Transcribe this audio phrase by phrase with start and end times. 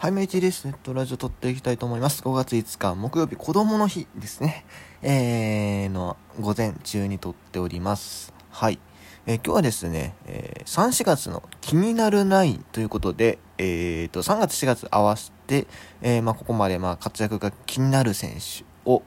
[0.00, 0.64] はい、メイチです。
[0.64, 2.22] ネットラジオ撮っていきたいと思います。
[2.22, 4.64] 5月5日木曜日、子供の日ですね。
[5.02, 8.32] えー、の午前中に撮っております。
[8.48, 8.78] はい。
[9.26, 15.66] えー、今日はですね、えー、3、4月の気になる9ということで、えーと、3月、4月合わせて、
[16.00, 19.02] えー、まあ、ここまで、まあ、活躍が気になる選手を、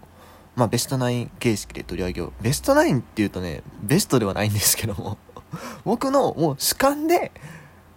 [0.57, 2.43] まあ、ベストナイン形式で取り上げよう。
[2.43, 5.17] ベストナインっていうとね、ベストではないんですけども
[5.85, 7.31] 僕のもう主観で、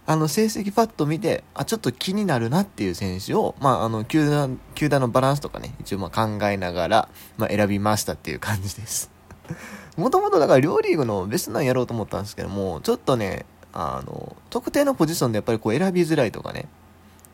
[0.07, 9.09] あの、成績パッと見て、あ、ちょっと気になるなっていう選手を、まあ、あの、球団、球団のバランスとかね、一応ま考えながら、まあ、選びましたっていう感じです。
[9.97, 16.67] もともとだから両リーグのベストナンやろうと思ったんですけども、ちょっとね、あの、特定のポジションでやっぱりこう選びづらいとかね、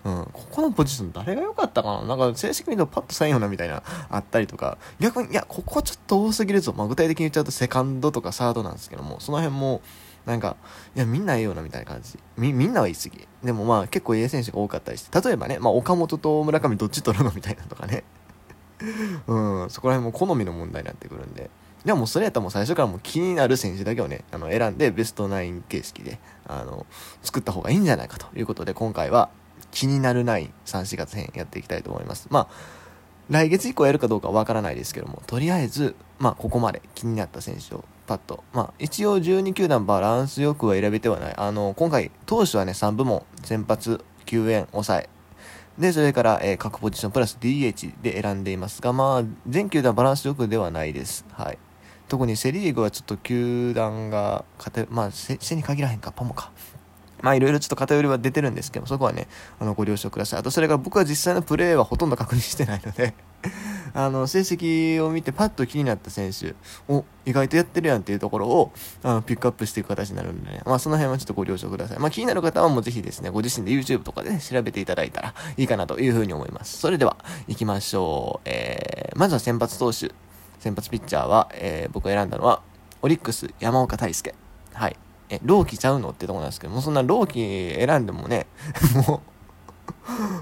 [0.03, 2.15] うん、ここのポジション誰が良かったかな？
[2.15, 6.73] なんか正式に言うとパッとサインよなみたいなあったりとか、逆に、いや、ここちょっと多すぎるぞ。
[6.76, 9.81] まあ具体的に言っちゃうとセカンドとかサードなんですけども、その辺も、
[10.25, 10.55] なんか、
[10.95, 12.20] いや、みんなええよなみたいな感じ。
[12.38, 13.27] み、みんなは言い過ぎ。
[13.43, 18.03] でもまあ結構ええ選手が多かったりして、例えばね、まあ岡本と村上どっち取るのみたいなとかね。
[19.27, 21.49] うん、そこら辺も好みの問題になってくるんで。
[21.85, 26.85] でもそれやったらもう最初からもう気になる選手だけをね、あの選んでベストナイン形式で、あの、
[27.23, 29.29] 作った方がいいんじゃないかということで今回は
[29.71, 32.27] 気になるナイン3、4月編やっていきたいと思います。
[32.29, 32.48] まあ、
[33.29, 38.43] 来月以降やるかどうかわからないですけども、とりあえず、まあここまで気になった選手をパッと。
[38.51, 41.34] まあ、一応12球団バランスよくは選べてはない。
[41.37, 45.09] あの、今回、投手はね、3部門、先発、救援、抑え。
[45.79, 51.26] で、それから、えー、各ポジションプラス DH で選んでいますが、まあ、全球団バランスよくではないです。
[51.32, 51.57] はい。
[52.09, 56.51] 特にセ・リーグはちょっと球団が勝て、まあ、セに限らへんか、パモか。
[57.21, 59.27] まあいろいろちょっと偏りは出てるんですけどそこはね、
[59.59, 60.39] あの、ご了承ください。
[60.39, 63.13] あとそれが僕は実際のプレーはほとんど確認してないので
[63.93, 66.56] あの、成績を見てパッと気になった選手
[66.91, 68.72] を意外とやってるやんっていうところを、
[69.03, 70.61] あの、ピックアップしていく形になるんでね。
[70.66, 72.00] まあ、その辺はちょっとご了承ください。
[72.00, 76.78] まあ、気になる方はもうぜひですね、ご自身で YouTube とかで、ね、調べていただいたらいいかなというふうに思います。
[76.78, 77.17] それでは、
[77.47, 78.50] 行きましょう。
[78.50, 80.11] えー、まずは先発投手。
[80.59, 82.61] 先発ピッチャーは、えー、僕が選んだのは、
[83.01, 84.35] オリックス山岡大輔。
[84.73, 84.95] はい。
[85.29, 88.47] え、ローキちゃうのってとこなんですけど、もうそんなローキ選んでもね、
[89.07, 89.21] も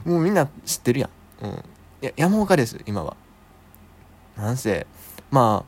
[0.06, 1.09] う、もうみんな知ってるや
[1.41, 1.45] ん。
[1.45, 1.51] うん。
[1.51, 1.53] い
[2.01, 3.16] や、山岡です、今は。
[4.39, 4.88] なんせ、
[5.31, 5.66] ま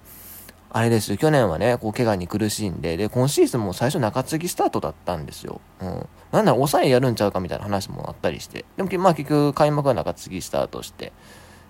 [0.71, 5.59] あ、あれですよ、去年はね、こう、怪我に苦しんで、で、今シーズンも最初中継ぎスタートだったんですよ。
[5.81, 6.07] うん。
[6.31, 8.63] なんなら抑えやるんちゃうかみたいな話もあったりして。
[8.77, 11.11] でも、まあ結局、開幕は中継ぎスタートして、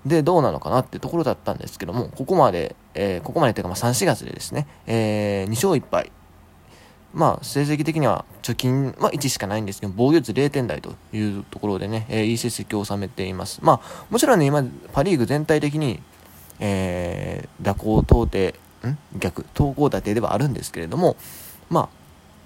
[0.05, 6.11] で、どうなのかなってところだったんですけども、ここまで、えー、ここまでというか、まあ3、4月でですね、えー、2勝1敗。
[7.13, 13.59] まあ、成績的には貯金は1しかないんですけど、防御率0点台というところでね、えー、いい成績を収めています。
[13.61, 14.63] まあ、もちろんね、今、
[14.93, 16.01] パリーグ全体的に、
[16.61, 18.55] えー、蛇行到底、
[18.87, 21.17] ん逆、投高立てではあるんですけれども、
[21.69, 21.89] まあ、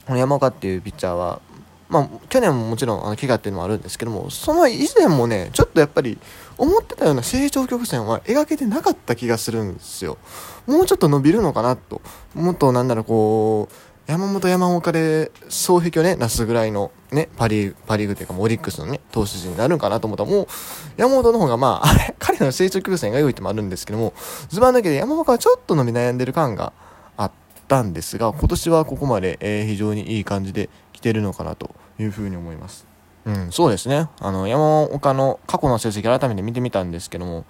[0.08, 1.42] この山岡っていうピッチャーは、
[1.90, 6.18] まあ、去年ももちろんあの怪我っていうのはあるんですけども、その以前もね、ちょっとやっぱり
[6.58, 10.18] 思ってたような成長曲線は描けてなかった気がするんですよ。
[10.66, 12.02] もうちょっと伸びるのかなと。
[12.34, 13.74] もっとなんだろう、こう、
[14.07, 20.47] 山本山岡で双璧をね、なすぐらいのね、パリ、パリーグというかオリックスのね、投手陣になるんかなと思ったら、もう、
[20.95, 24.13] 山本の方がまあ、あれ、彼の成長曲線が良いってもあるんですけども、
[24.49, 26.71] ズバ抜けで山岡はちょっと伸び悩んでる感が
[27.17, 27.31] あっ
[27.67, 32.85] たんですが、今年はここまで、えー、非常にいい感じで来てるのかなというふうに思います。
[33.25, 34.07] うん、そうですね。
[34.19, 37.45] あの、山岡の過去の成績改めて見てみたんですけども、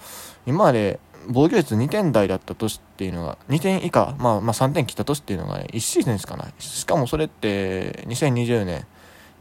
[0.46, 6.54] 今まで防御率2点台だった年っていうのが、2点以下、まあ、まあ3点切った年っていうのがね、1シーズンしかない。
[6.60, 8.86] しかもそれって2020年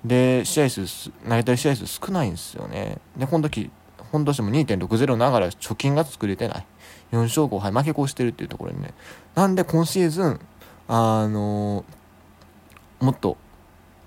[0.04, 2.98] で試合数、投げたい試合数少ないんですよね。
[3.16, 3.70] で、この時、
[4.12, 6.66] 本年も2.60ながら貯金が作れてない。
[7.12, 8.94] 4勝5敗負け越してるっていうところにね。
[9.34, 10.40] なんで今シーズン、
[10.88, 11.84] あの、
[13.00, 13.36] もっと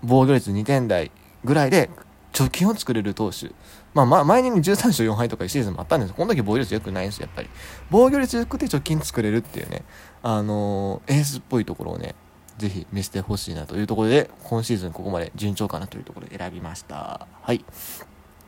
[0.04, 1.12] 防御率2点台
[1.44, 1.90] ぐらいで
[2.32, 3.52] 貯金を作れる投手。
[3.98, 7.50] まあ、まあ、前に13勝4敗とかいうシーズンもあったんですこの時防御率良くないんですよ、やっぱり。
[7.90, 9.84] 防御率良くて貯金作れるっていうね、
[10.22, 12.16] あのー、エースっぽいところをね、
[12.58, 17.28] ぜひ見せてほしいなというところで、今シーズンここまで順調かなというところで選びました。
[17.42, 17.64] はい。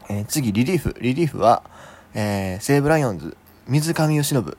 [0.09, 0.95] えー、次、リリーフ。
[0.99, 1.63] リリーフは、
[2.13, 3.37] えー、西武ライオンズ、
[3.67, 4.43] 水上由伸。
[4.43, 4.51] は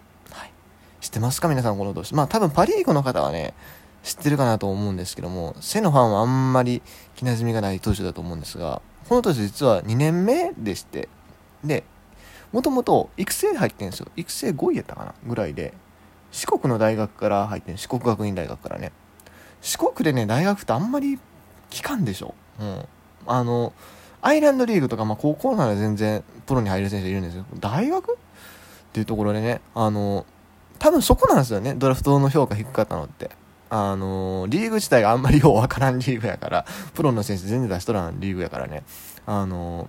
[0.44, 0.53] い。
[1.00, 2.15] 知ってますか皆さんこの投手。
[2.15, 3.55] まあ多分パリーグの方はね、
[4.03, 6.82] 知ってるかなと思うんですけども、背のファンはあんまり
[7.17, 8.81] 気なじみがない投手だと思うんですが、
[9.11, 11.09] この年実は2年目でして、
[11.65, 11.83] で、
[12.53, 14.07] もともと育成入ってんですよ。
[14.15, 15.75] 育成5位やったかなぐらいで、
[16.31, 18.93] 四国の大学から入ってん四国学院大学からね。
[19.62, 21.19] 四国でね、大学ってあんまり
[21.71, 22.37] 聞かんでしょ。
[22.61, 22.85] うん。
[23.27, 23.73] あの、
[24.23, 27.45] アイランドリーグとか、まあ高校なら全然プロに入る選手いるんですよ。
[27.59, 28.13] 大学？
[28.13, 28.17] っ
[28.93, 30.25] ていうところでね、あの、
[30.79, 33.31] 多分そこなんですよね、ドラフトの評価低かったのって。
[33.70, 38.82] あのリーグ自体があんまりようわからんリーグやから、プロの選手全然出しとらんリーグやからね、
[39.26, 39.88] あの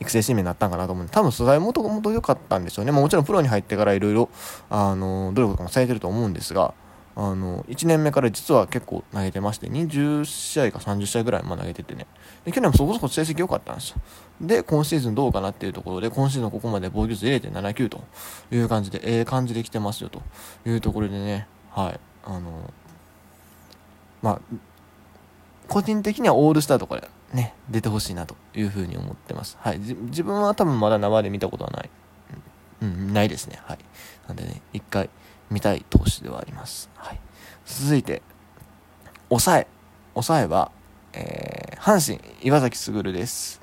[0.00, 2.92] 育成指名になったんかなと思うんで、多分素材もともと良かったんでしょうね。
[2.92, 4.28] まあ、もちろんプロに入ってからいろいろ、
[4.68, 6.74] あの、努力とかもされてると思うんですが、
[7.18, 12.06] あの、1年目から実は結構投げてまして、20試合か30試合ぐらいま投げててね。
[12.44, 13.96] で、去年もそこそこ成績良かったんですよ。
[14.42, 18.04] で、今シーズンどうかなっていうところで、今シーズンここまで防御率0.79と
[18.50, 20.20] いう感じで、ええ感じで来てますよと
[20.66, 22.70] いうところでね、はい、あの、
[24.26, 24.40] まあ、
[25.68, 29.56] 個人的にはオールスターとかでね、出てほしいなというふうに思ってます。
[29.60, 29.78] はい。
[29.78, 31.90] 自分は多分まだ生で見たことはない。
[32.82, 33.60] うん、ないですね。
[33.62, 33.78] はい。
[34.26, 35.10] なんでね、一回
[35.48, 36.90] 見たい投手ではあります。
[36.96, 37.20] はい。
[37.66, 38.20] 続いて、
[39.28, 39.66] 抑え。
[40.14, 40.72] 抑えは、
[41.12, 43.60] えー、阪神、岩崎卓です。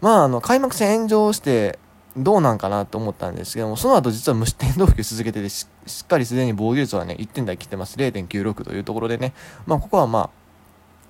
[0.00, 1.78] まあ、あの、開幕戦炎上して、
[2.16, 5.66] どうなんかなと思ったんですけども、その後実は無失点投球続けててし、
[6.02, 7.96] っかりすでに防御率はね、1点台切ってます。
[7.96, 9.34] 0.96というところでね、
[9.66, 10.30] まあ、ここはま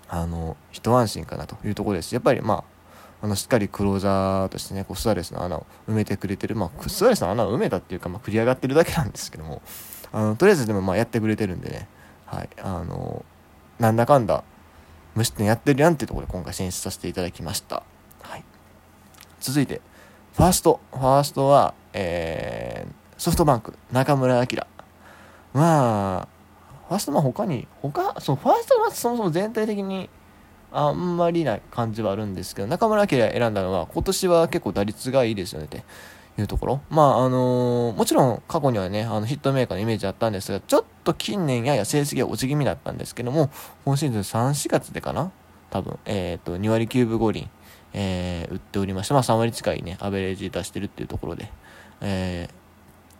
[0.09, 2.13] あ、あの、一安心かなというところです。
[2.13, 2.65] やっぱりまあ、
[3.23, 6.57] あの、しっかりクローザーとしてね、こう、スアレスの穴を埋めてくれてる。
[6.57, 9.63] まあ、スアレスの穴を埋めたっていうか、まあ、繰り上がってるだけなんですけども、
[10.13, 11.89] あの、とりあえずでもまあ、やってくれてるんでね、
[12.27, 13.25] はい、あの、
[13.79, 14.45] なんだかんだ、
[15.15, 17.83] 無失点やってるやんっていうところで今回選出させていただきました。
[18.23, 18.45] はい。
[19.41, 19.81] 続いて、
[20.37, 20.81] ファースト。
[20.93, 24.67] ファーストは、えー、ソフトバンク、中村晃。
[25.55, 26.29] まあ、
[26.89, 30.11] ファースト、まあ他に、他、そのファーストはそもそも全体的に
[30.71, 35.85] あんまりない感じはあるんですけど、中村晃選んだのは、今年は結構打率がいいですよねって
[36.39, 36.81] いうところ。
[36.91, 43.49] まあ、あのー、もちろん過去にはね、あのヒットメーカーのイメージあったんですが、ちょっと近年やや成績が落ち気味だったんですけども、
[43.87, 45.33] 今シーズン3、4月でかな
[45.71, 47.49] 多分、えっ、ー、と、2割9分5厘。
[47.93, 51.51] えー、売っておりまして、まあ3割近いね、アベレージ出してるっていうところで、
[52.01, 52.49] え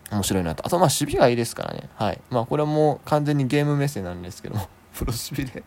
[0.09, 0.65] ー、面白いなと。
[0.65, 1.89] あと、まあ守備がいいですからね。
[1.95, 2.21] はい。
[2.29, 5.63] まあこれはもう完全にゲーム目線なんですけども、 プロスピで、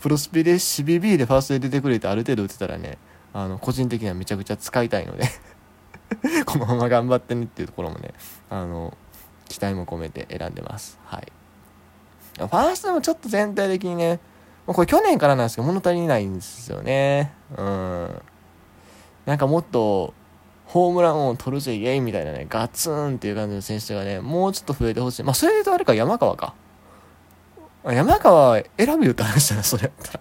[0.00, 2.98] プロスピで CBB でファーストで出てくれてある程度打ってたらね、
[3.32, 5.24] あの、個人的にはめちゃくちゃ使いたいので
[6.46, 8.14] このまま頑張ってねっていうところもね、
[8.50, 8.96] あの、
[9.48, 10.98] 期待も込めて選んでます。
[11.04, 11.32] はい。
[12.36, 14.20] ファーストもちょっと全体的にね、
[14.68, 17.32] まこれ去年からなんですけど物足りないんですよね。
[17.56, 18.22] うん。
[19.24, 20.12] なんかもっと、
[20.66, 25.22] ホームランを取るぜ、イエイみたいなね、ガツンっていう感じの選手がね、もうちょっと増えてほしい。
[25.22, 26.54] まあ、それで言うとあれか、山川か。
[27.84, 30.20] 山川選ぶよって話だな、それやったら。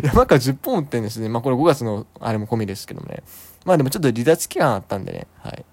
[0.02, 1.28] 山川10本打ってんですね。
[1.28, 3.22] まあ、これ5月のあれも込みですけどね。
[3.66, 5.26] まあでもちょっと離脱期間あったんでね。
[5.42, 5.64] はい。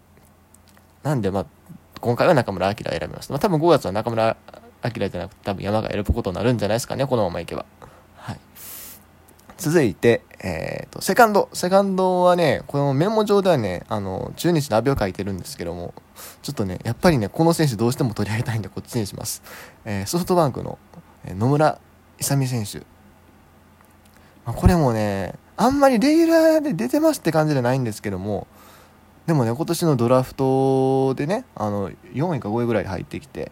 [1.04, 1.46] なんで、まあ、
[2.02, 3.32] 今回は中村晃選びます。
[3.32, 4.36] まあ、多分5月は中村
[4.84, 7.08] 晃じゃなくて多分山が選ぶことになるんじゃないですかね。
[7.08, 7.66] このままいけば。
[8.16, 8.40] はい
[9.58, 11.48] 続いて、えっ、ー、と、セカンド。
[11.54, 15.94] セカンドはね、このメモ上ではね、あの、中日の阿部を書いてるんですけども、
[16.42, 19.42] ちょっとね、やっぱりね、この選手どうしても取り上げたいんで、こっちにします。
[19.86, 20.78] えー、ソフトバンクの
[21.26, 21.80] 野村
[22.20, 22.80] 勇選手。
[24.46, 28.48] まあ、これもね、あんまりレギュラーで出てますって感じじゃないんですけども、
[29.28, 33.52] でもね、今年のドラフトでね、あの、4位か5位ぐらい入ってきて、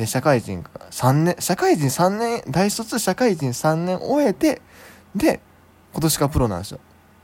[0.00, 4.62] で、社会人3年、社会人3年、大卒社会人3年終えて、
[5.14, 5.42] で、
[5.92, 6.80] 今年からプロなんですよ。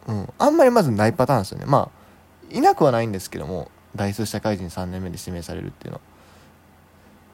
[0.08, 0.32] うん。
[0.38, 1.64] あんまりまずないパターンですよね。
[1.64, 6.00] まあ、いなくはないんですけども、大数社会人3年目で指名されるっていうの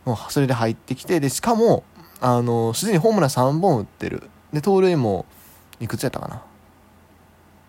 [0.04, 0.16] は。
[0.16, 1.82] もう、それで入ってきて、で、しかも、
[2.20, 4.30] あの、すでにホームラン3本打ってる。
[4.52, 5.26] で、盗塁も、
[5.80, 6.42] いくつやったかな。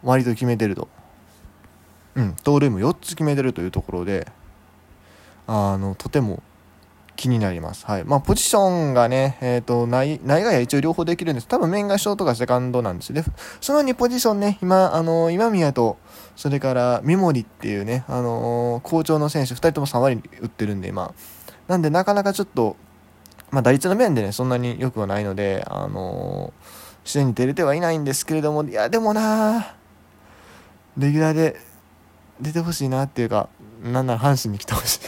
[0.04, 0.90] 割と決めてると。
[2.14, 4.32] うん、盗塁も4つ決めてるというところで、
[5.48, 6.44] あの、とても
[7.15, 7.86] 気になります。
[7.86, 8.03] はい。
[8.03, 11.48] まあ、ポジションがね、えっ、ー、と、内、内外野一応両方できるんです。
[11.48, 13.24] 多分、面がショートかセカンドなんですで、
[13.62, 15.98] その2ポジションね、今、あのー、今宮と、
[16.36, 21.13] それから、三森っていうね、あのー、好調の選手、2人とも3割打ってるんで、今。
[21.67, 22.75] なんで、なかなかちょっと、
[23.51, 29.75] まあ、打率の面でね、そんなに良くはないので、あのー、自然に出れてはいないんですけれども、いや、でもな
[30.98, 31.60] レギュラーで
[32.39, 33.50] 出てほしいなっていうか、
[33.84, 35.00] なんなら阪神に来てほしい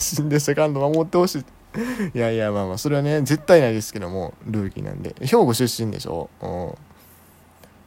[0.00, 1.44] 阪神でセカンド守ってほしい。
[2.14, 5.14] いやいや、まあまあ、それはね、絶対ないですけども、ルーキーなんで。
[5.20, 6.28] 兵庫出身でしょ？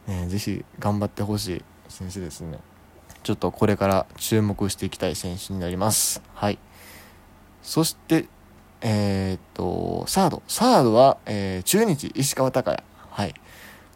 [0.08, 0.13] うん。
[0.13, 2.60] ね、ぜひ頑張ってほしい選手ですね。
[3.24, 6.22] ちょっとこれから注目していきたい選手になります。
[6.34, 6.60] はい。
[7.62, 8.27] そして、
[8.82, 10.43] えー、っと、サード。
[10.48, 12.84] サードは、えー、中日、石川昂也。
[13.10, 13.34] はい。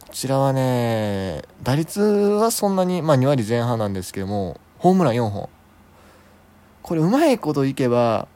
[0.06, 5.48] こちらはね、打率はそんなに、まあ2割前半なんですけども、ホームラン4本。
[6.82, 8.28] これうまいこといけば、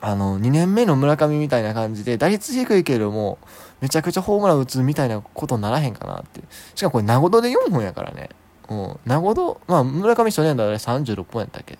[0.00, 3.38] あの、2年目の村上みたいな感じで、打率低いけれども、
[3.80, 6.40] めちゃくちゃホームラン打つみたいなことにならへんかなって
[6.74, 8.30] しかもこれ、名古屋で4本やからね。
[8.68, 8.98] うん。
[9.04, 11.78] 名古屋、まあ、村上初年度あれ36本やったっけ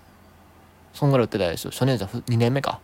[0.92, 1.70] そんぐらい打ってたでしょ。
[1.70, 2.80] 初年度2年目か。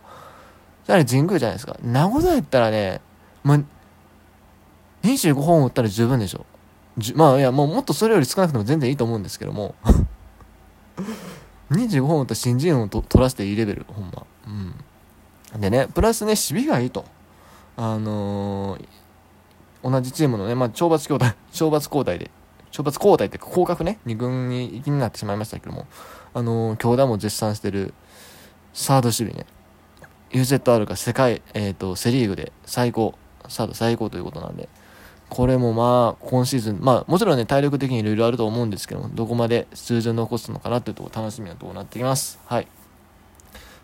[0.85, 1.77] じゃあれ神宮じゃないですか。
[1.81, 3.01] 名古屋やったらね、
[3.43, 3.65] もう、
[5.03, 6.45] 25本打ったら十分でしょ。
[6.97, 9.75] じまあいやもうもっとそれより少なくても全然いいと思うんですけども
[11.71, 14.25] 25本打った新人王をと取らせていいレベルほんま。
[15.53, 15.61] うん。
[15.61, 17.05] でねプラスね守備がいいと。
[17.77, 18.87] あのー
[19.83, 22.29] 同じチームのね、まあ、懲罰交代、 懲罰交代で、
[22.71, 25.87] 懲罰交代って降格ね、2軍に行きになってしまいましたけども、
[26.33, 27.93] あのー、京田も絶賛してる、
[28.73, 29.45] サード守備ね、
[30.31, 33.15] UZR が世界、えっ、ー、と、セリーグで最高、
[33.49, 34.69] サード最高ということなんで、
[35.31, 42.37] これもまあ、今シーズン、まあ、もちろんね、体力的にいろいろあると思うんですけども、どこまで数字を残すのかなっていうところ楽しみなところになってきます。
[42.47, 42.67] はい。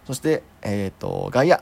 [0.05, 1.59] そして、えっ、ー、と、外野。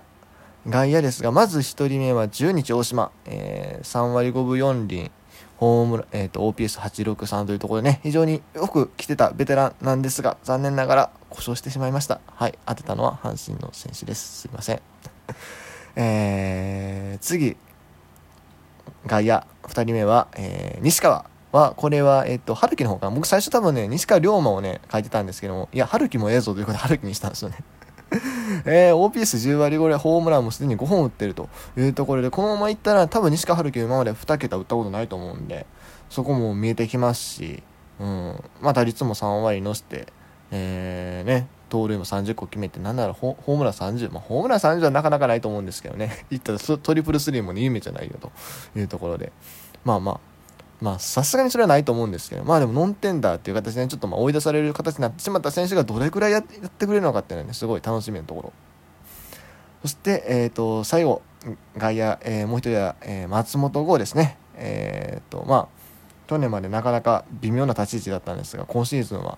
[0.67, 5.11] 外野ですが、まず1人目は10日大島、えー、3割5分4厘、
[5.57, 12.21] ホームえっ、ー、と、OPS863 というところでね、非常によく来てたベテランなんですが、残念ながら故障してしまいました。
[12.25, 14.41] はい、当てたのは阪神の選手です。
[14.41, 14.81] すいません。
[15.95, 17.55] えー、次、
[19.05, 21.25] 外野、2人目は、えー、西川。
[21.51, 23.15] は、これは、えっ、と、春樹の方かな。
[23.15, 27.57] 僕最初多分ね、西川龍馬をね、書いてたんですけども、いや、春樹もええぞということで春樹にしたんですよね。
[28.65, 35.65] えー、OPS10 割5でホームランもすでに5本打ってるというところで、このままいったら多分西川春樹今まで2桁打ったことないと思うんで、
[36.09, 37.63] そこも見えてきますし、
[37.99, 40.07] うん、まあ打率も3割乗して、
[40.51, 48.31] えー、ね、盗塁も30個決めて、なんならホームラン30、まあ、ホームラン30はなかなかないと思うんですけどね、 いったらトリプルスリーもね、夢じゃないよと
[48.77, 49.31] いうところで、
[49.83, 50.19] まあまあ、
[50.81, 58.53] まあ、さすがにそれはないと思うんですけど、まあでもノンテンダーっていう形で、ね、ちょっとまあ追い出される形になってしまった選手がどれくらいやってくれるのかっていうのはね、すごい楽しみなところ。
[59.81, 61.21] そして、え、ー、と、最後、
[61.77, 64.37] 外野、えー、もう一人は、えー、松本剛ですね。
[64.55, 65.67] え、ー、と、まあ、
[66.27, 69.37] 去年までなかなか微妙な立ち位置だったんですが、今シーズンは、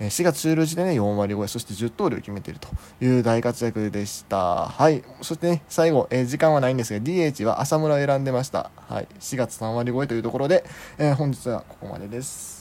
[0.00, 2.68] 4月終了時でね、4割超え、そして10盗塁を決めていると
[3.04, 4.68] いう大活躍でした。
[4.68, 5.02] はい。
[5.22, 8.70] そしてね、最後、えー、時間はないんですが、DH は浅村を選んでました。
[8.88, 9.08] はい。
[9.18, 10.64] 4月3割超えというところで、
[10.98, 12.54] えー、本日はここまでです。